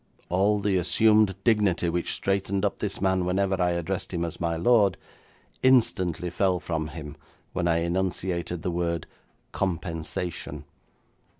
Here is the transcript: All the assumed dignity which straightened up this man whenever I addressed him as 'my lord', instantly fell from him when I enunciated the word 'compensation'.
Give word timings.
All 0.29 0.59
the 0.59 0.77
assumed 0.77 1.35
dignity 1.43 1.87
which 1.87 2.11
straightened 2.13 2.65
up 2.65 2.79
this 2.79 2.99
man 2.99 3.23
whenever 3.23 3.61
I 3.61 3.69
addressed 3.73 4.11
him 4.11 4.25
as 4.25 4.39
'my 4.39 4.55
lord', 4.55 4.97
instantly 5.61 6.31
fell 6.31 6.59
from 6.59 6.87
him 6.87 7.15
when 7.53 7.67
I 7.67 7.81
enunciated 7.83 8.63
the 8.63 8.71
word 8.71 9.05
'compensation'. 9.51 10.63